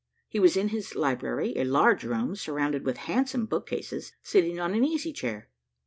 [0.27, 4.83] He was in his library, a large room, surrounded with handsome bookcases, sitting on an
[4.83, 5.51] easy chair.